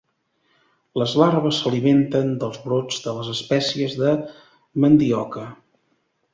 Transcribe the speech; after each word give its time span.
Les 1.01 1.11
larves 1.21 1.59
s'alimenten 1.65 2.33
dels 2.45 2.57
brots 2.65 2.99
de 3.05 3.15
les 3.19 3.31
espècies 3.37 3.97
de 4.03 4.17
mandioca. 4.87 5.49